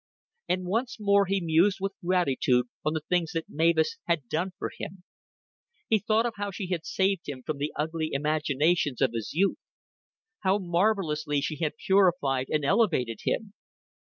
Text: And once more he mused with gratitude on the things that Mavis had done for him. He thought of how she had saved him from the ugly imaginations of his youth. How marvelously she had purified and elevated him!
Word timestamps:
And 0.49 0.65
once 0.65 0.99
more 0.99 1.27
he 1.27 1.39
mused 1.39 1.77
with 1.79 1.93
gratitude 2.03 2.65
on 2.83 2.93
the 2.93 3.03
things 3.07 3.33
that 3.33 3.45
Mavis 3.47 3.97
had 4.07 4.27
done 4.29 4.49
for 4.57 4.71
him. 4.79 5.03
He 5.89 5.99
thought 5.99 6.25
of 6.25 6.33
how 6.37 6.49
she 6.49 6.69
had 6.71 6.87
saved 6.87 7.29
him 7.29 7.43
from 7.43 7.57
the 7.59 7.71
ugly 7.75 8.09
imaginations 8.11 8.99
of 8.99 9.13
his 9.13 9.31
youth. 9.35 9.59
How 10.39 10.57
marvelously 10.57 11.39
she 11.39 11.57
had 11.63 11.77
purified 11.77 12.47
and 12.49 12.65
elevated 12.65 13.19
him! 13.25 13.53